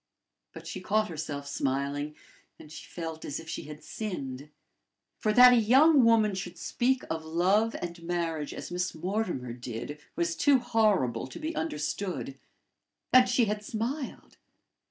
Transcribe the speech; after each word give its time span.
But 0.51 0.65
she 0.65 0.81
caught 0.81 1.09
herself 1.09 1.45
smiling, 1.47 2.15
and 2.57 2.71
she 2.71 2.89
felt 2.89 3.23
as 3.23 3.39
if 3.39 3.47
she 3.47 3.65
had 3.65 3.83
sinned. 3.83 4.49
For 5.19 5.31
that 5.31 5.53
a 5.53 5.57
young 5.57 6.03
woman 6.03 6.33
should 6.33 6.57
speak 6.57 7.03
of 7.07 7.23
love 7.23 7.75
and 7.83 8.01
marriage 8.01 8.51
as 8.51 8.71
Miss 8.71 8.95
Mortimer 8.95 9.53
did, 9.53 9.99
was 10.15 10.35
too 10.35 10.57
horrible 10.57 11.27
to 11.27 11.37
be 11.37 11.55
understood 11.55 12.39
and 13.13 13.29
she 13.29 13.45
had 13.45 13.63
smiled! 13.63 14.37